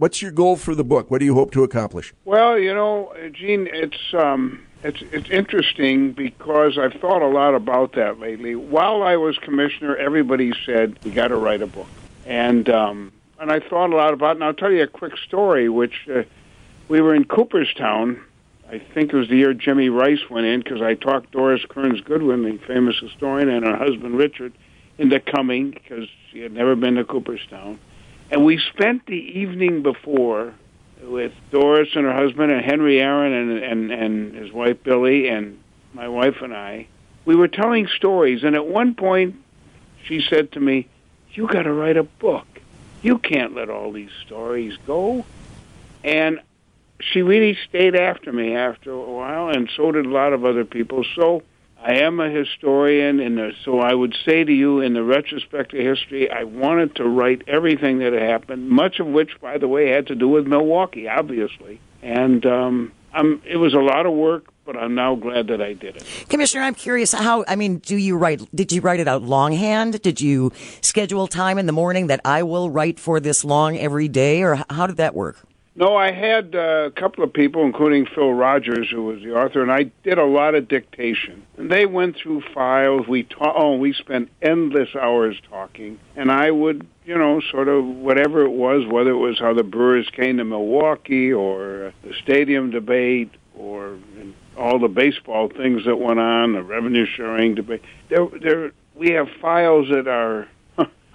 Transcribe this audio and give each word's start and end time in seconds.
What's 0.00 0.22
your 0.22 0.30
goal 0.30 0.56
for 0.56 0.74
the 0.74 0.82
book? 0.82 1.10
What 1.10 1.18
do 1.18 1.26
you 1.26 1.34
hope 1.34 1.50
to 1.50 1.62
accomplish? 1.62 2.14
Well, 2.24 2.58
you 2.58 2.72
know, 2.72 3.12
Gene, 3.32 3.68
it's 3.70 4.14
um, 4.14 4.66
it's 4.82 5.02
it's 5.12 5.28
interesting 5.28 6.12
because 6.12 6.78
I've 6.78 6.94
thought 6.94 7.20
a 7.20 7.28
lot 7.28 7.54
about 7.54 7.92
that 7.96 8.18
lately. 8.18 8.56
While 8.56 9.02
I 9.02 9.16
was 9.16 9.36
commissioner, 9.36 9.94
everybody 9.96 10.54
said 10.64 10.98
you 11.02 11.12
got 11.12 11.28
to 11.28 11.36
write 11.36 11.60
a 11.60 11.66
book, 11.66 11.86
and 12.24 12.66
um, 12.70 13.12
and 13.38 13.52
I 13.52 13.60
thought 13.60 13.92
a 13.92 13.96
lot 13.96 14.14
about 14.14 14.30
it. 14.30 14.36
And 14.36 14.44
I'll 14.44 14.54
tell 14.54 14.72
you 14.72 14.84
a 14.84 14.86
quick 14.86 15.18
story, 15.18 15.68
which 15.68 16.08
uh, 16.08 16.22
we 16.88 17.02
were 17.02 17.14
in 17.14 17.26
Cooperstown. 17.26 18.24
I 18.70 18.78
think 18.78 19.12
it 19.12 19.16
was 19.16 19.28
the 19.28 19.36
year 19.36 19.52
Jimmy 19.52 19.90
Rice 19.90 20.30
went 20.30 20.46
in 20.46 20.60
because 20.60 20.80
I 20.80 20.94
talked 20.94 21.32
Doris 21.32 21.66
Kearns 21.68 22.00
Goodwin, 22.00 22.42
the 22.44 22.56
famous 22.66 22.96
historian, 22.98 23.50
and 23.50 23.66
her 23.66 23.76
husband 23.76 24.16
Richard 24.16 24.54
into 24.96 25.20
coming 25.20 25.72
because 25.72 26.08
she 26.32 26.40
had 26.40 26.54
never 26.54 26.74
been 26.74 26.94
to 26.94 27.04
Cooperstown. 27.04 27.78
And 28.30 28.44
we 28.44 28.58
spent 28.58 29.06
the 29.06 29.16
evening 29.40 29.82
before 29.82 30.54
with 31.02 31.32
Doris 31.50 31.88
and 31.94 32.04
her 32.04 32.14
husband 32.14 32.52
and 32.52 32.64
Henry 32.64 33.00
Aaron 33.00 33.32
and, 33.32 33.62
and, 33.62 33.90
and 33.90 34.34
his 34.34 34.52
wife 34.52 34.82
Billye 34.84 35.30
and 35.30 35.58
my 35.92 36.08
wife 36.08 36.36
and 36.40 36.54
I. 36.54 36.86
We 37.24 37.34
were 37.34 37.48
telling 37.48 37.88
stories, 37.88 38.44
and 38.44 38.54
at 38.54 38.66
one 38.66 38.94
point 38.94 39.36
she 40.04 40.20
said 40.20 40.52
to 40.52 40.60
me, 40.60 40.88
You 41.32 41.48
got 41.48 41.62
to 41.62 41.72
write 41.72 41.96
a 41.96 42.04
book. 42.04 42.46
You 43.02 43.18
can't 43.18 43.54
let 43.54 43.68
all 43.68 43.92
these 43.92 44.10
stories 44.24 44.76
go. 44.86 45.24
And 46.04 46.40
she 47.00 47.22
really 47.22 47.58
stayed 47.68 47.96
after 47.96 48.32
me 48.32 48.54
after 48.54 48.92
a 48.92 49.10
while, 49.10 49.48
and 49.48 49.70
so 49.76 49.90
did 49.90 50.06
a 50.06 50.10
lot 50.10 50.32
of 50.32 50.44
other 50.44 50.64
people. 50.64 51.04
So 51.16 51.42
I 51.82 51.94
am 51.94 52.20
a 52.20 52.28
historian, 52.28 53.20
and 53.20 53.54
so 53.64 53.80
I 53.80 53.94
would 53.94 54.14
say 54.26 54.44
to 54.44 54.52
you, 54.52 54.80
in 54.80 54.92
the 54.92 55.02
retrospect 55.02 55.72
of 55.72 55.80
history, 55.80 56.30
I 56.30 56.44
wanted 56.44 56.96
to 56.96 57.04
write 57.04 57.42
everything 57.48 58.00
that 58.00 58.12
happened, 58.12 58.68
much 58.68 59.00
of 59.00 59.06
which, 59.06 59.40
by 59.40 59.56
the 59.56 59.66
way, 59.66 59.88
had 59.88 60.08
to 60.08 60.14
do 60.14 60.28
with 60.28 60.46
Milwaukee, 60.46 61.08
obviously. 61.08 61.80
And 62.02 62.44
um, 62.44 62.92
I'm, 63.14 63.40
it 63.46 63.56
was 63.56 63.72
a 63.72 63.78
lot 63.78 64.04
of 64.04 64.12
work, 64.12 64.52
but 64.66 64.76
I'm 64.76 64.94
now 64.94 65.14
glad 65.14 65.46
that 65.46 65.62
I 65.62 65.72
did 65.72 65.96
it. 65.96 66.26
Commissioner, 66.28 66.64
I'm 66.64 66.74
curious 66.74 67.12
how, 67.12 67.46
I 67.48 67.56
mean, 67.56 67.78
do 67.78 67.96
you 67.96 68.18
write, 68.18 68.46
did 68.54 68.72
you 68.72 68.82
write 68.82 69.00
it 69.00 69.08
out 69.08 69.22
longhand? 69.22 70.02
Did 70.02 70.20
you 70.20 70.52
schedule 70.82 71.28
time 71.28 71.56
in 71.56 71.64
the 71.64 71.72
morning 71.72 72.08
that 72.08 72.20
I 72.26 72.42
will 72.42 72.68
write 72.68 73.00
for 73.00 73.20
this 73.20 73.42
long 73.42 73.78
every 73.78 74.08
day, 74.08 74.42
or 74.42 74.62
how 74.68 74.86
did 74.86 74.98
that 74.98 75.14
work? 75.14 75.38
No, 75.76 75.96
I 75.96 76.10
had 76.10 76.54
a 76.54 76.90
couple 76.90 77.22
of 77.22 77.32
people, 77.32 77.64
including 77.64 78.04
Phil 78.04 78.32
Rogers, 78.32 78.90
who 78.90 79.04
was 79.04 79.22
the 79.22 79.34
author, 79.34 79.62
and 79.62 79.70
I 79.70 79.84
did 80.02 80.18
a 80.18 80.24
lot 80.24 80.54
of 80.56 80.66
dictation. 80.66 81.42
And 81.56 81.70
they 81.70 81.86
went 81.86 82.16
through 82.16 82.42
files. 82.52 83.06
We 83.06 83.22
ta- 83.22 83.54
oh, 83.56 83.76
we 83.76 83.92
spent 83.92 84.30
endless 84.42 84.96
hours 84.96 85.40
talking, 85.48 86.00
and 86.16 86.30
I 86.32 86.50
would, 86.50 86.86
you 87.04 87.16
know, 87.16 87.40
sort 87.40 87.68
of 87.68 87.84
whatever 87.84 88.44
it 88.44 88.50
was, 88.50 88.84
whether 88.84 89.10
it 89.10 89.16
was 89.16 89.38
how 89.38 89.54
the 89.54 89.62
Brewers 89.62 90.10
came 90.10 90.38
to 90.38 90.44
Milwaukee 90.44 91.32
or 91.32 91.92
the 92.02 92.14
stadium 92.14 92.70
debate 92.70 93.30
or 93.56 93.96
all 94.58 94.80
the 94.80 94.88
baseball 94.88 95.48
things 95.48 95.84
that 95.84 95.96
went 95.96 96.18
on, 96.18 96.52
the 96.52 96.62
revenue 96.62 97.06
sharing 97.06 97.54
debate. 97.54 97.82
There, 98.08 98.26
there, 98.26 98.72
we 98.96 99.12
have 99.12 99.28
files 99.40 99.88
that 99.88 100.08
are 100.08 100.48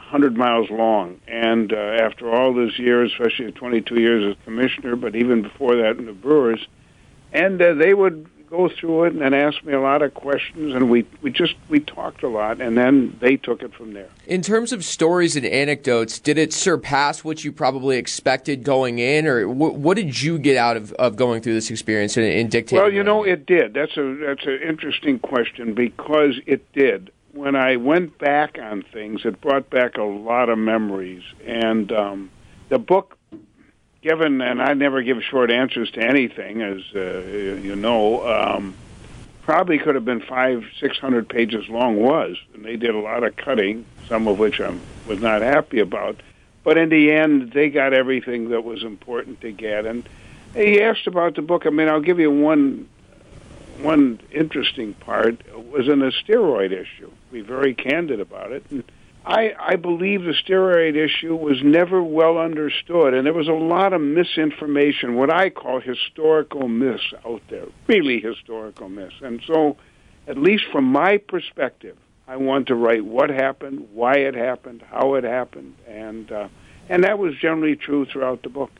100 0.05 0.37
miles 0.37 0.69
long. 0.69 1.19
And 1.27 1.73
uh, 1.73 1.75
after 1.75 2.29
all 2.29 2.53
those 2.53 2.77
years, 2.77 3.11
especially 3.11 3.51
22 3.51 3.99
years 3.99 4.35
as 4.35 4.43
commissioner, 4.43 4.95
but 4.95 5.15
even 5.15 5.41
before 5.41 5.75
that 5.77 5.97
in 5.97 6.05
the 6.05 6.13
Brewers, 6.13 6.65
and 7.33 7.61
uh, 7.61 7.73
they 7.73 7.93
would 7.93 8.29
go 8.49 8.69
through 8.69 9.05
it 9.05 9.13
and 9.13 9.35
ask 9.35 9.63
me 9.63 9.73
a 9.73 9.81
lot 9.81 10.01
of 10.01 10.13
questions, 10.13 10.73
and 10.73 10.89
we, 10.89 11.05
we 11.21 11.31
just 11.31 11.55
we 11.67 11.79
talked 11.79 12.23
a 12.23 12.27
lot, 12.27 12.61
and 12.61 12.77
then 12.77 13.17
they 13.19 13.35
took 13.35 13.61
it 13.61 13.73
from 13.73 13.93
there. 13.93 14.09
In 14.27 14.41
terms 14.41 14.71
of 14.71 14.85
stories 14.85 15.35
and 15.35 15.45
anecdotes, 15.45 16.19
did 16.19 16.37
it 16.37 16.53
surpass 16.53 17.23
what 17.23 17.43
you 17.43 17.51
probably 17.51 17.97
expected 17.97 18.63
going 18.63 18.99
in, 18.99 19.27
or 19.27 19.49
what, 19.49 19.75
what 19.75 19.97
did 19.97 20.21
you 20.21 20.37
get 20.37 20.57
out 20.57 20.77
of, 20.77 20.93
of 20.93 21.15
going 21.15 21.41
through 21.41 21.55
this 21.55 21.71
experience 21.71 22.15
in, 22.15 22.23
in 22.23 22.47
dictating? 22.47 22.83
Well, 22.83 22.93
you 22.93 23.03
know, 23.03 23.23
it 23.23 23.45
did. 23.45 23.73
That's 23.73 23.97
a 23.97 24.15
that's 24.15 24.45
an 24.45 24.59
interesting 24.61 25.19
question 25.19 25.73
because 25.73 26.39
it 26.45 26.71
did 26.73 27.11
when 27.35 27.55
I 27.55 27.75
went 27.75 28.17
back 28.17 28.57
on 28.59 28.81
things, 28.81 29.25
it 29.25 29.41
brought 29.41 29.69
back 29.69 29.97
a 29.97 30.03
lot 30.03 30.49
of 30.49 30.57
memories. 30.57 31.23
And 31.45 31.91
um, 31.91 32.31
the 32.69 32.79
book, 32.79 33.17
given, 34.01 34.41
and 34.41 34.61
I 34.61 34.73
never 34.73 35.03
give 35.03 35.21
short 35.21 35.51
answers 35.51 35.91
to 35.91 36.01
anything, 36.01 36.61
as 36.61 36.81
uh, 36.95 37.19
you 37.61 37.75
know, 37.75 38.25
um, 38.25 38.73
probably 39.43 39.77
could 39.77 39.95
have 39.95 40.05
been 40.05 40.21
five, 40.21 40.63
six 40.79 40.97
hundred 40.97 41.27
pages 41.27 41.67
long. 41.67 41.97
Was 41.97 42.37
and 42.53 42.63
they 42.63 42.77
did 42.77 42.95
a 42.95 42.99
lot 42.99 43.23
of 43.23 43.35
cutting, 43.35 43.85
some 44.07 44.27
of 44.27 44.39
which 44.39 44.61
I 44.61 44.73
was 45.05 45.19
not 45.19 45.41
happy 45.41 45.79
about. 45.79 46.21
But 46.63 46.77
in 46.77 46.89
the 46.89 47.11
end, 47.11 47.51
they 47.51 47.69
got 47.69 47.93
everything 47.93 48.49
that 48.49 48.63
was 48.63 48.81
important 48.81 49.41
to 49.41 49.51
get. 49.51 49.85
And 49.85 50.07
he 50.55 50.81
asked 50.81 51.05
about 51.05 51.35
the 51.35 51.43
book. 51.43 51.67
I 51.67 51.69
mean, 51.69 51.89
I'll 51.89 52.01
give 52.01 52.19
you 52.19 52.31
one 52.31 52.87
one 53.81 54.19
interesting 54.31 54.93
part 54.93 55.41
was 55.55 55.87
in 55.87 55.99
the 55.99 56.11
steroid 56.23 56.71
issue. 56.71 57.11
Be 57.31 57.41
very 57.41 57.73
candid 57.73 58.19
about 58.19 58.51
it. 58.51 58.63
And 58.69 58.83
I, 59.25 59.53
I 59.59 59.75
believe 59.75 60.23
the 60.23 60.33
steroid 60.33 60.95
issue 60.95 61.35
was 61.35 61.61
never 61.63 62.01
well 62.03 62.37
understood, 62.37 63.15
and 63.15 63.25
there 63.25 63.33
was 63.33 63.47
a 63.47 63.53
lot 63.53 63.91
of 63.93 64.01
misinformation, 64.01 65.15
what 65.15 65.33
I 65.33 65.49
call 65.49 65.79
historical 65.79 66.67
myths 66.67 67.11
out 67.25 67.41
there, 67.49 67.65
really 67.87 68.19
historical 68.19 68.87
myths. 68.87 69.15
And 69.21 69.41
so, 69.47 69.77
at 70.27 70.37
least 70.37 70.65
from 70.71 70.85
my 70.85 71.17
perspective, 71.17 71.97
I 72.27 72.37
want 72.37 72.67
to 72.67 72.75
write 72.75 73.03
what 73.03 73.29
happened, 73.29 73.87
why 73.93 74.15
it 74.17 74.35
happened, 74.35 74.83
how 74.91 75.15
it 75.15 75.23
happened, 75.23 75.75
and 75.87 76.31
uh, 76.31 76.47
and 76.87 77.03
that 77.03 77.17
was 77.17 77.35
generally 77.35 77.75
true 77.75 78.05
throughout 78.05 78.43
the 78.43 78.49
book. 78.49 78.71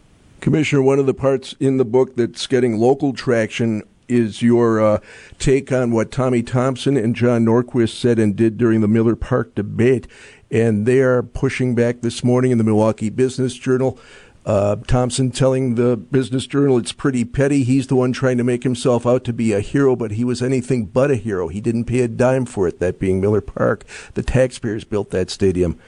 Commissioner, 0.41 0.83
one 0.83 1.00
of 1.00 1.07
the 1.07 1.13
parts 1.13 1.56
in 1.59 1.77
the 1.77 1.85
book 1.85 2.16
that's 2.16 2.45
getting 2.45 2.77
local 2.77 3.13
traction 3.13 3.81
is 4.07 4.41
your 4.41 4.81
uh, 4.81 4.99
take 5.39 5.71
on 5.71 5.91
what 5.91 6.11
Tommy 6.11 6.43
Thompson 6.43 6.97
and 6.97 7.16
John 7.16 7.45
Norquist 7.45 7.99
said 7.99 8.19
and 8.19 8.35
did 8.35 8.57
during 8.57 8.81
the 8.81 8.88
Miller 8.88 9.16
Park 9.16 9.55
debate. 9.55 10.07
And 10.51 10.85
they 10.85 10.99
are 10.99 11.23
pushing 11.23 11.75
back 11.75 12.01
this 12.01 12.23
morning 12.23 12.51
in 12.51 12.57
the 12.57 12.63
Milwaukee 12.63 13.09
Business 13.09 13.55
Journal. 13.55 13.99
Uh, 14.45 14.75
Thompson 14.88 15.31
telling 15.31 15.73
the 15.73 15.97
Business 15.97 16.45
Journal 16.45 16.77
it's 16.77 16.91
pretty 16.91 17.25
petty. 17.25 17.63
He's 17.63 17.88
the 17.88 17.95
one 17.95 18.13
trying 18.13 18.38
to 18.38 18.44
make 18.44 18.61
himself 18.61 19.07
out 19.07 19.23
to 19.23 19.33
be 19.33 19.53
a 19.53 19.59
hero, 19.59 19.95
but 19.95 20.11
he 20.11 20.23
was 20.23 20.44
anything 20.44 20.85
but 20.85 21.09
a 21.09 21.15
hero. 21.15 21.47
He 21.47 21.61
didn't 21.61 21.85
pay 21.85 22.01
a 22.01 22.07
dime 22.07 22.45
for 22.45 22.67
it, 22.67 22.79
that 22.79 22.99
being 22.99 23.19
Miller 23.19 23.41
Park. 23.41 23.85
The 24.13 24.21
taxpayers 24.21 24.83
built 24.83 25.09
that 25.09 25.31
stadium. 25.31 25.79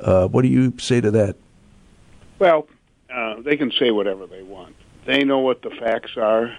Uh, 0.00 0.28
what 0.28 0.42
do 0.42 0.48
you 0.48 0.74
say 0.78 1.00
to 1.00 1.10
that? 1.10 1.36
Well, 2.38 2.68
uh, 3.12 3.40
they 3.40 3.56
can 3.56 3.72
say 3.72 3.90
whatever 3.90 4.26
they 4.26 4.42
want. 4.42 4.76
They 5.06 5.24
know 5.24 5.40
what 5.40 5.62
the 5.62 5.70
facts 5.70 6.16
are. 6.16 6.56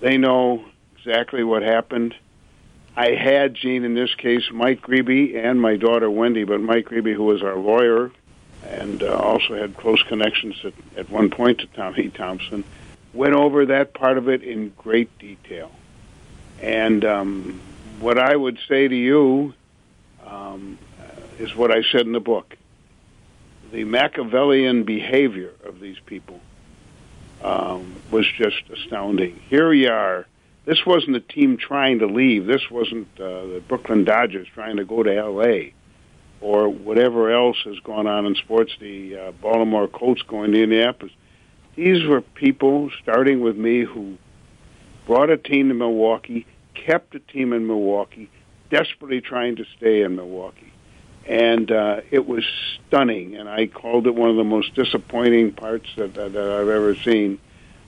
They 0.00 0.16
know 0.16 0.64
exactly 0.96 1.44
what 1.44 1.62
happened. 1.62 2.14
I 2.96 3.10
had 3.10 3.54
Gene 3.54 3.84
in 3.84 3.94
this 3.94 4.14
case, 4.14 4.50
Mike 4.50 4.82
Grebe 4.82 5.36
and 5.36 5.60
my 5.60 5.76
daughter 5.76 6.10
Wendy, 6.10 6.44
but 6.44 6.60
Mike 6.60 6.86
Grebe, 6.86 7.14
who 7.14 7.24
was 7.24 7.42
our 7.42 7.56
lawyer 7.56 8.10
and 8.66 9.02
uh, 9.02 9.14
also 9.16 9.54
had 9.54 9.76
close 9.76 10.02
connections 10.02 10.56
at, 10.64 10.74
at 10.96 11.10
one 11.10 11.30
point 11.30 11.60
to 11.60 11.66
Tommy 11.68 12.08
Thompson, 12.08 12.64
went 13.12 13.34
over 13.34 13.66
that 13.66 13.94
part 13.94 14.18
of 14.18 14.28
it 14.28 14.42
in 14.42 14.70
great 14.76 15.16
detail. 15.18 15.70
And 16.60 17.04
um, 17.04 17.60
what 18.00 18.18
I 18.18 18.34
would 18.34 18.58
say 18.68 18.86
to 18.86 18.94
you 18.96 19.54
um, 20.26 20.78
is 21.38 21.54
what 21.54 21.70
I 21.70 21.82
said 21.90 22.02
in 22.02 22.12
the 22.12 22.20
book. 22.20 22.56
The 23.72 23.84
Machiavellian 23.84 24.84
behavior 24.84 25.52
of 25.64 25.80
these 25.80 25.98
people 26.04 26.40
um, 27.42 27.96
was 28.10 28.26
just 28.36 28.62
astounding. 28.70 29.40
Here 29.48 29.68
we 29.68 29.86
are. 29.86 30.26
This 30.66 30.84
wasn't 30.84 31.16
a 31.16 31.20
team 31.20 31.56
trying 31.56 32.00
to 32.00 32.06
leave. 32.06 32.46
This 32.46 32.70
wasn't 32.70 33.08
uh, 33.18 33.46
the 33.46 33.62
Brooklyn 33.66 34.04
Dodgers 34.04 34.46
trying 34.54 34.76
to 34.76 34.84
go 34.84 35.02
to 35.02 35.14
L.A. 35.14 35.74
or 36.40 36.68
whatever 36.68 37.30
else 37.30 37.56
has 37.64 37.78
gone 37.80 38.06
on 38.06 38.26
in 38.26 38.34
sports. 38.34 38.72
The 38.78 39.16
uh, 39.16 39.32
Baltimore 39.32 39.88
Colts 39.88 40.22
going 40.22 40.52
to 40.52 40.62
Indianapolis. 40.62 41.12
These 41.76 42.06
were 42.06 42.20
people, 42.20 42.90
starting 43.02 43.40
with 43.40 43.56
me, 43.56 43.84
who 43.84 44.18
brought 45.06 45.30
a 45.30 45.38
team 45.38 45.68
to 45.68 45.74
Milwaukee, 45.74 46.46
kept 46.74 47.14
a 47.14 47.20
team 47.20 47.52
in 47.52 47.66
Milwaukee, 47.66 48.30
desperately 48.70 49.20
trying 49.20 49.56
to 49.56 49.64
stay 49.76 50.02
in 50.02 50.16
Milwaukee 50.16 50.72
and 51.30 51.70
uh, 51.70 52.00
it 52.10 52.26
was 52.26 52.44
stunning. 52.88 53.36
And 53.36 53.48
I 53.48 53.68
called 53.68 54.08
it 54.08 54.14
one 54.16 54.30
of 54.30 54.36
the 54.36 54.44
most 54.44 54.74
disappointing 54.74 55.52
parts 55.52 55.88
that, 55.96 56.14
that, 56.14 56.32
that 56.32 56.50
I've 56.50 56.68
ever 56.68 56.96
seen 56.96 57.38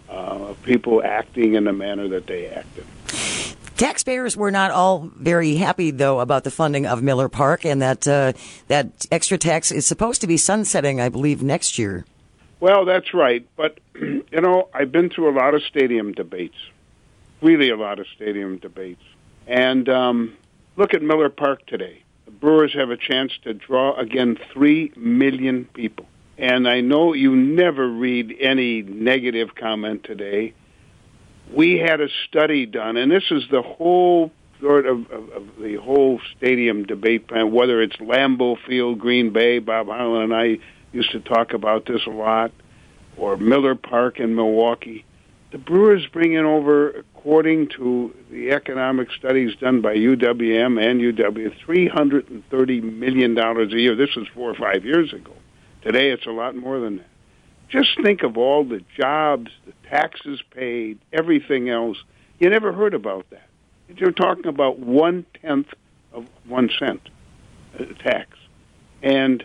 uh, 0.09 0.12
of 0.12 0.62
people 0.62 1.03
acting 1.03 1.55
in 1.55 1.65
the 1.65 1.73
manner 1.73 2.06
that 2.06 2.29
they 2.29 2.47
acted. 2.47 2.87
Taxpayers 3.77 4.37
were 4.37 4.53
not 4.53 4.71
all 4.71 5.11
very 5.17 5.56
happy, 5.56 5.91
though, 5.91 6.21
about 6.21 6.44
the 6.44 6.53
funding 6.53 6.87
of 6.87 7.03
Miller 7.03 7.29
Park, 7.29 7.65
and 7.65 7.83
that 7.83 8.06
uh, 8.06 8.33
that 8.69 9.06
extra 9.11 9.39
tax 9.39 9.73
is 9.73 9.87
supposed 9.87 10.21
to 10.21 10.29
be 10.29 10.37
sunsetting, 10.37 11.00
I 11.00 11.09
believe, 11.09 11.43
next 11.43 11.79
year. 11.79 12.05
Well, 12.61 12.85
that's 12.85 13.12
right. 13.12 13.44
But 13.56 13.81
you 13.97 14.41
know, 14.41 14.69
I've 14.73 14.93
been 14.93 15.11
through 15.11 15.31
a 15.31 15.37
lot 15.37 15.55
of 15.55 15.65
stadium 15.65 16.12
debates, 16.12 16.55
really 17.41 17.71
a 17.71 17.77
lot 17.77 17.99
of 17.99 18.06
stadium 18.15 18.59
debates, 18.59 19.03
and 19.49 19.89
um, 19.89 20.37
look 20.77 20.94
at 20.94 21.03
Miller 21.03 21.31
Park 21.31 21.67
today. 21.67 22.03
Brewers 22.43 22.75
have 22.75 22.91
a 22.91 22.97
chance 22.97 23.33
to 23.44 23.55
draw 23.55 23.94
again 23.94 24.37
3 24.53 24.94
million 24.97 25.65
people. 25.73 26.06
and 26.37 26.67
I 26.67 26.81
know 26.81 27.12
you 27.12 27.37
never 27.37 27.87
read 27.87 28.35
any 28.41 28.83
negative 28.83 29.55
comment 29.55 30.03
today. 30.03 30.53
We 31.55 31.79
had 31.79 32.00
a 32.00 32.09
study 32.27 32.67
done, 32.67 32.97
and 32.97 33.12
this 33.12 33.31
is 33.31 33.44
the 33.49 33.62
whole 33.62 34.33
sort 34.61 34.87
of, 34.87 35.09
of, 35.12 35.29
of 35.31 35.44
the 35.61 35.77
whole 35.77 36.21
stadium 36.37 36.85
debate 36.85 37.31
whether 37.31 37.81
it's 37.81 37.97
Lambeau 37.99 38.56
Field, 38.67 38.99
Green 38.99 39.33
Bay, 39.33 39.61
Bob 39.61 39.87
Harlan 39.87 40.23
and 40.23 40.35
I 40.35 40.59
used 40.91 41.12
to 41.12 41.21
talk 41.21 41.53
about 41.53 41.87
this 41.87 42.05
a 42.06 42.11
lot, 42.11 42.50
or 43.17 43.37
Miller 43.37 43.77
Park 43.77 44.19
in 44.19 44.35
Milwaukee. 44.35 45.05
The 45.52 45.58
Brewers 45.58 46.06
bring 46.06 46.32
in 46.32 46.46
over, 46.46 46.88
according 46.88 47.69
to 47.76 48.14
the 48.31 48.52
economic 48.52 49.08
studies 49.12 49.54
done 49.60 49.82
by 49.82 49.94
UWM 49.94 50.82
and 50.82 50.99
UW, 50.99 51.54
$330 51.66 52.82
million 52.82 53.38
a 53.38 53.66
year. 53.66 53.94
This 53.94 54.16
was 54.16 54.26
four 54.34 54.50
or 54.50 54.54
five 54.54 54.87
years 54.87 55.12
ago. 55.12 55.32
Today 55.82 56.10
it's 56.10 56.25
a 56.25 56.31
lot 56.31 56.56
more 56.56 56.81
than 56.81 56.96
that. 56.96 57.06
Just 57.69 57.90
think 58.02 58.22
of 58.22 58.38
all 58.38 58.64
the 58.64 58.81
jobs, 58.96 59.50
the 59.66 59.75
taxes 59.90 60.40
paid, 60.54 60.99
everything 61.12 61.69
else. 61.69 61.98
You 62.38 62.48
never 62.48 62.72
heard 62.72 62.94
about 62.94 63.28
that. 63.28 63.48
You're 63.94 64.10
talking 64.10 64.46
about 64.46 64.78
one 64.78 65.26
tenth 65.43 65.69
of 66.14 66.26
one 66.46 66.70
cent 66.78 67.10
uh, 67.78 67.84
tax, 68.02 68.38
and 69.02 69.44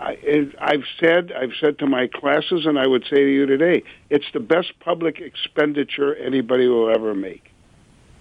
I, 0.00 0.48
I've 0.60 0.84
said 1.00 1.32
I've 1.32 1.54
said 1.60 1.78
to 1.80 1.86
my 1.86 2.06
classes, 2.06 2.66
and 2.66 2.78
I 2.78 2.86
would 2.86 3.04
say 3.04 3.16
to 3.16 3.32
you 3.32 3.46
today, 3.46 3.82
it's 4.10 4.30
the 4.32 4.40
best 4.40 4.78
public 4.78 5.20
expenditure 5.20 6.14
anybody 6.14 6.68
will 6.68 6.90
ever 6.90 7.14
make. 7.14 7.50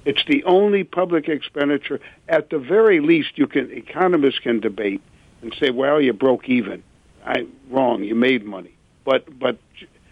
It's 0.04 0.24
the 0.26 0.44
only 0.46 0.84
public 0.84 1.28
expenditure. 1.28 2.00
At 2.28 2.50
the 2.50 2.58
very 2.58 3.00
least, 3.00 3.32
you 3.36 3.46
can 3.46 3.72
economists 3.72 4.40
can 4.40 4.60
debate 4.60 5.02
and 5.42 5.56
say, 5.60 5.70
"Well, 5.70 6.02
you 6.02 6.14
broke 6.14 6.50
even." 6.50 6.84
I 7.26 7.46
wrong. 7.70 8.04
You 8.04 8.16
made 8.16 8.44
money, 8.44 8.74
but 9.06 9.38
but 9.38 9.60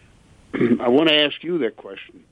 I 0.53 0.89
want 0.89 1.09
to 1.09 1.15
ask 1.15 1.43
you 1.43 1.59
that 1.59 1.77
question 1.77 2.23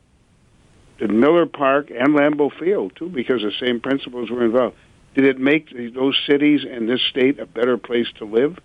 did 0.99 1.11
Miller 1.11 1.45
Park 1.45 1.89
and 1.89 2.15
Lambeau 2.15 2.51
Field 2.59 2.93
too, 2.95 3.09
because 3.09 3.41
the 3.41 3.51
same 3.59 3.79
principles 3.79 4.29
were 4.29 4.45
involved. 4.45 4.75
Did 5.15 5.25
it 5.25 5.39
make 5.39 5.69
those 5.93 6.17
cities 6.27 6.61
and 6.69 6.87
this 6.87 7.01
state 7.01 7.39
a 7.39 7.45
better 7.45 7.77
place 7.77 8.07
to 8.19 8.25
live? 8.25 8.57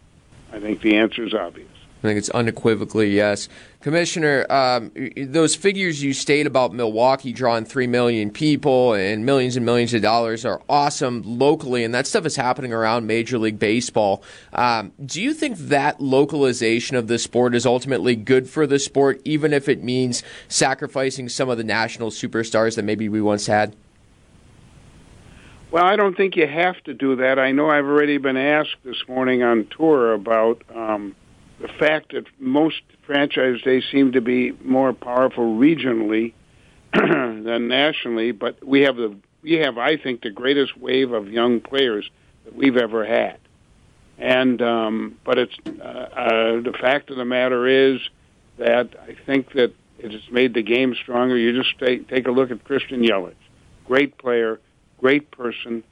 I 0.53 0.61
think 0.61 0.81
the 0.81 0.97
answer 0.97 1.25
is 1.25 1.35
obvious. 1.35 1.69
I 1.99 2.01
think 2.03 2.19
it's 2.19 2.31
unequivocally 2.31 3.13
yes. 3.13 3.49
Commissioner, 3.81 4.47
um, 4.51 4.93
those 5.17 5.57
figures 5.57 6.01
you 6.01 6.13
state 6.13 6.47
about 6.47 6.73
Milwaukee 6.73 7.33
drawing 7.33 7.65
3 7.65 7.89
million 7.89 8.31
people 8.31 8.93
and 8.93 9.27
millions 9.27 9.57
and 9.57 9.67
millions 9.67 9.93
of 9.95 10.03
dollars 10.03 10.45
are 10.45 10.63
awesome 10.69 11.23
locally, 11.25 11.83
and 11.83 11.93
that 11.95 12.07
stuff 12.07 12.25
is 12.25 12.37
happening 12.37 12.73
around 12.73 13.09
Major 13.09 13.37
League 13.37 13.59
Baseball. 13.59 14.23
Um, 14.53 14.93
do 15.05 15.21
you 15.21 15.35
think 15.35 15.59
that 15.59 16.01
localization 16.01 16.97
of 16.97 17.09
the 17.09 17.19
sport 17.19 17.57
is 17.57 17.67
ultimately 17.67 18.15
good 18.15 18.49
for 18.49 18.65
the 18.65 18.79
sport, 18.79 19.21
even 19.25 19.53
if 19.53 19.69
it 19.69 19.83
means 19.83 20.23
sacrificing 20.47 21.29
some 21.29 21.49
of 21.49 21.59
the 21.59 21.65
national 21.65 22.11
superstars 22.11 22.77
that 22.77 22.85
maybe 22.85 23.09
we 23.09 23.21
once 23.21 23.47
had? 23.47 23.75
Well, 25.71 25.85
I 25.85 25.97
don't 25.97 26.17
think 26.17 26.37
you 26.37 26.47
have 26.47 26.83
to 26.85 26.95
do 26.95 27.17
that. 27.17 27.39
I 27.39 27.53
know 27.53 27.69
I've 27.69 27.85
already 27.85 28.17
been 28.17 28.39
asked 28.39 28.77
this 28.85 29.03
morning 29.07 29.43
on 29.43 29.67
tour 29.77 30.15
about. 30.15 30.63
Um, 30.75 31.15
the 31.61 31.69
fact 31.69 32.13
that 32.13 32.25
most 32.39 32.83
franchise 33.05 33.61
days 33.63 33.85
seem 33.91 34.13
to 34.13 34.21
be 34.21 34.53
more 34.63 34.93
powerful 34.93 35.59
regionally 35.59 36.33
than 36.93 37.69
nationally, 37.69 38.33
but 38.33 38.65
we 38.67 38.83
have 38.83 38.97
the 38.97 39.17
we 39.43 39.55
have, 39.55 39.79
I 39.79 39.97
think, 39.97 40.23
the 40.23 40.31
greatest 40.31 40.77
wave 40.77 41.13
of 41.13 41.29
young 41.29 41.61
players 41.61 42.11
that 42.45 42.55
we've 42.55 42.77
ever 42.77 43.05
had. 43.05 43.39
And 44.19 44.61
um, 44.63 45.19
but 45.25 45.39
it's 45.39 45.55
uh, 45.67 45.83
uh, 45.83 46.61
the 46.63 46.75
fact 46.81 47.11
of 47.11 47.17
the 47.17 47.25
matter 47.25 47.67
is 47.67 48.01
that 48.59 48.95
I 49.01 49.17
think 49.27 49.53
that 49.53 49.73
it 49.99 50.13
has 50.13 50.23
made 50.31 50.55
the 50.55 50.63
game 50.63 50.95
stronger. 50.95 51.37
You 51.37 51.61
just 51.61 51.79
take 51.79 52.09
take 52.09 52.27
a 52.27 52.31
look 52.31 52.51
at 52.51 52.65
Christian 52.65 53.03
Yelich, 53.03 53.35
great 53.85 54.19
player, 54.19 54.61
great 54.99 55.31
person, 55.31 55.83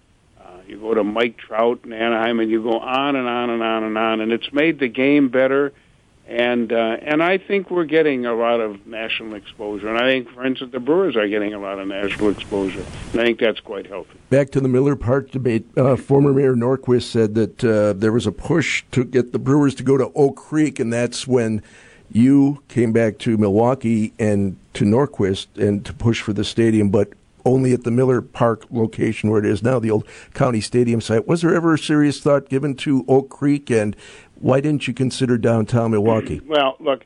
you 0.66 0.78
go 0.78 0.94
to 0.94 1.04
Mike 1.04 1.38
Trout 1.38 1.80
in 1.84 1.92
Anaheim, 1.92 2.40
and 2.40 2.50
you 2.50 2.62
go 2.62 2.78
on 2.78 3.16
and 3.16 3.28
on 3.28 3.50
and 3.50 3.62
on 3.62 3.84
and 3.84 3.96
on, 3.96 4.20
and 4.20 4.32
it's 4.32 4.52
made 4.52 4.78
the 4.78 4.88
game 4.88 5.28
better. 5.28 5.72
And 6.28 6.72
uh, 6.72 6.96
and 7.02 7.22
I 7.22 7.38
think 7.38 7.70
we're 7.70 7.84
getting 7.84 8.26
a 8.26 8.34
lot 8.34 8.60
of 8.60 8.84
national 8.84 9.36
exposure, 9.36 9.88
and 9.88 9.96
I 9.96 10.10
think, 10.10 10.28
for 10.30 10.44
instance, 10.44 10.72
the 10.72 10.80
Brewers 10.80 11.14
are 11.14 11.28
getting 11.28 11.54
a 11.54 11.60
lot 11.60 11.78
of 11.78 11.86
national 11.86 12.30
exposure, 12.30 12.84
and 13.12 13.20
I 13.20 13.24
think 13.26 13.38
that's 13.38 13.60
quite 13.60 13.86
healthy. 13.86 14.18
Back 14.28 14.50
to 14.50 14.60
the 14.60 14.66
Miller 14.66 14.96
Park 14.96 15.30
debate, 15.30 15.66
uh, 15.76 15.94
former 15.94 16.32
Mayor 16.32 16.56
Norquist 16.56 17.04
said 17.04 17.36
that 17.36 17.64
uh, 17.64 17.92
there 17.92 18.10
was 18.10 18.26
a 18.26 18.32
push 18.32 18.82
to 18.90 19.04
get 19.04 19.30
the 19.30 19.38
Brewers 19.38 19.76
to 19.76 19.84
go 19.84 19.96
to 19.96 20.10
Oak 20.16 20.34
Creek, 20.34 20.80
and 20.80 20.92
that's 20.92 21.28
when 21.28 21.62
you 22.10 22.60
came 22.66 22.92
back 22.92 23.18
to 23.18 23.38
Milwaukee 23.38 24.12
and 24.18 24.56
to 24.74 24.84
Norquist 24.84 25.46
and 25.56 25.84
to 25.86 25.92
push 25.92 26.20
for 26.20 26.32
the 26.32 26.44
stadium, 26.44 26.90
but 26.90 27.10
only 27.46 27.72
at 27.72 27.84
the 27.84 27.90
Miller 27.90 28.20
Park 28.20 28.64
location 28.70 29.30
where 29.30 29.38
it 29.38 29.46
is 29.46 29.62
now, 29.62 29.78
the 29.78 29.90
old 29.90 30.06
county 30.34 30.60
stadium 30.60 31.00
site. 31.00 31.26
Was 31.26 31.40
there 31.40 31.54
ever 31.54 31.74
a 31.74 31.78
serious 31.78 32.20
thought 32.20 32.48
given 32.48 32.74
to 32.76 33.04
Oak 33.08 33.30
Creek, 33.30 33.70
and 33.70 33.96
why 34.34 34.60
didn't 34.60 34.86
you 34.86 34.92
consider 34.92 35.38
downtown 35.38 35.92
Milwaukee? 35.92 36.42
Well, 36.56 36.76
look, 36.80 37.04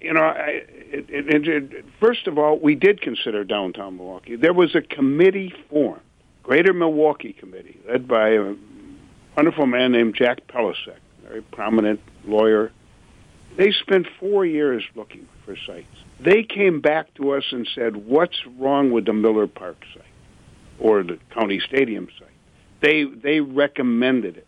you 0.00 0.12
know, 0.12 0.22
I, 0.22 0.62
it, 0.92 1.06
it, 1.08 1.48
it, 1.48 1.84
first 1.98 2.26
of 2.26 2.38
all, 2.38 2.58
we 2.58 2.74
did 2.74 3.00
consider 3.00 3.42
downtown 3.42 3.96
Milwaukee. 3.96 4.36
There 4.36 4.52
was 4.52 4.74
a 4.74 4.80
committee 4.80 5.52
formed, 5.68 6.00
Greater 6.42 6.72
Milwaukee 6.72 7.32
Committee, 7.32 7.80
led 7.88 8.06
by 8.06 8.30
a 8.30 8.54
wonderful 9.36 9.66
man 9.66 9.92
named 9.92 10.14
Jack 10.14 10.46
Pelisek, 10.46 10.98
very 11.26 11.42
prominent 11.42 12.00
lawyer. 12.24 12.70
They 13.56 13.72
spent 13.72 14.06
four 14.18 14.46
years 14.46 14.84
looking 14.94 15.28
for 15.44 15.56
sites 15.66 16.02
they 16.22 16.44
came 16.44 16.80
back 16.80 17.12
to 17.14 17.32
us 17.32 17.44
and 17.50 17.68
said, 17.74 17.96
"What's 17.96 18.46
wrong 18.58 18.92
with 18.92 19.06
the 19.06 19.12
Miller 19.12 19.46
Park 19.46 19.84
site 19.92 20.04
or 20.78 21.02
the 21.02 21.18
County 21.30 21.58
Stadium 21.58 22.08
site?" 22.18 22.28
They 22.80 23.04
they 23.04 23.40
recommended 23.40 24.36
it. 24.36 24.46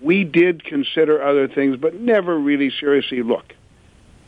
We 0.00 0.24
did 0.24 0.64
consider 0.64 1.22
other 1.22 1.46
things, 1.46 1.76
but 1.76 2.00
never 2.00 2.38
really 2.38 2.70
seriously 2.70 3.22
look. 3.22 3.54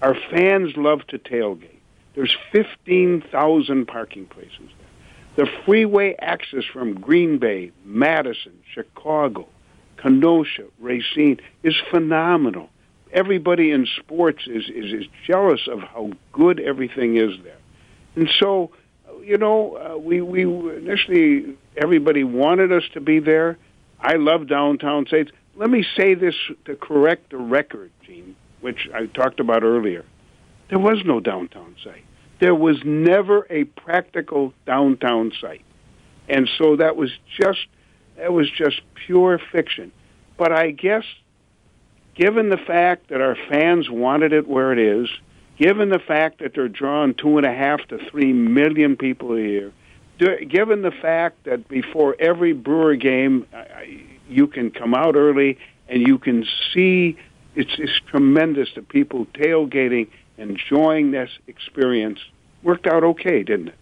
Our 0.02 0.14
fans 0.14 0.76
love 0.76 1.06
to 1.08 1.18
tailgate. 1.18 1.80
There's 2.14 2.36
15,000 2.50 3.86
parking 3.86 4.26
places 4.26 4.58
there. 4.58 5.46
The 5.46 5.50
freeway 5.64 6.14
access 6.20 6.64
from 6.66 7.00
Green 7.00 7.38
Bay, 7.38 7.70
Madison, 7.86 8.52
Chicago, 8.74 9.48
Kenosha, 9.96 10.64
Racine 10.78 11.40
is 11.62 11.74
phenomenal 11.90 12.68
everybody 13.12 13.70
in 13.70 13.86
sports 13.98 14.44
is, 14.46 14.64
is, 14.68 14.92
is 14.92 15.06
jealous 15.26 15.68
of 15.68 15.80
how 15.80 16.10
good 16.32 16.60
everything 16.60 17.16
is 17.16 17.32
there. 17.42 17.58
And 18.16 18.28
so, 18.40 18.70
you 19.22 19.38
know, 19.38 19.76
uh, 19.76 19.98
we, 19.98 20.20
we 20.20 20.42
initially, 20.42 21.56
everybody 21.76 22.24
wanted 22.24 22.72
us 22.72 22.84
to 22.94 23.00
be 23.00 23.20
there. 23.20 23.58
I 24.00 24.14
love 24.14 24.48
downtown 24.48 25.06
sites. 25.08 25.30
Let 25.54 25.70
me 25.70 25.84
say 25.96 26.14
this 26.14 26.34
to 26.64 26.74
correct 26.74 27.30
the 27.30 27.36
record, 27.36 27.90
Gene, 28.04 28.34
which 28.60 28.88
I 28.94 29.06
talked 29.06 29.40
about 29.40 29.62
earlier. 29.62 30.04
There 30.70 30.78
was 30.78 31.02
no 31.04 31.20
downtown 31.20 31.76
site. 31.84 32.04
There 32.40 32.54
was 32.54 32.78
never 32.84 33.46
a 33.50 33.64
practical 33.64 34.52
downtown 34.66 35.32
site. 35.40 35.64
And 36.28 36.48
so 36.58 36.76
that 36.76 36.96
was 36.96 37.10
just 37.38 37.66
that 38.16 38.32
was 38.32 38.50
just 38.50 38.80
pure 39.06 39.40
fiction. 39.52 39.92
But 40.36 40.52
I 40.52 40.70
guess 40.70 41.04
given 42.14 42.50
the 42.50 42.58
fact 42.58 43.08
that 43.08 43.20
our 43.20 43.36
fans 43.48 43.88
wanted 43.90 44.32
it 44.32 44.46
where 44.46 44.72
it 44.72 44.78
is, 44.78 45.08
given 45.58 45.88
the 45.88 45.98
fact 45.98 46.40
that 46.40 46.54
they're 46.54 46.68
drawing 46.68 47.14
two 47.14 47.36
and 47.36 47.46
a 47.46 47.52
half 47.52 47.86
to 47.88 47.98
three 48.10 48.32
million 48.32 48.96
people 48.96 49.34
a 49.34 49.40
year, 49.40 49.72
given 50.48 50.82
the 50.82 50.90
fact 50.90 51.44
that 51.44 51.68
before 51.68 52.16
every 52.18 52.52
Brewer 52.52 52.96
game, 52.96 53.46
you 54.28 54.46
can 54.46 54.70
come 54.70 54.94
out 54.94 55.16
early 55.16 55.58
and 55.88 56.06
you 56.06 56.18
can 56.18 56.46
see 56.72 57.16
it's, 57.54 57.72
it's 57.78 58.00
tremendous 58.06 58.70
the 58.74 58.82
people 58.82 59.26
tailgating, 59.26 60.08
enjoying 60.38 61.10
this 61.10 61.30
experience. 61.46 62.18
Worked 62.62 62.86
out 62.86 63.04
okay, 63.04 63.42
didn't 63.42 63.68
it? 63.68 63.74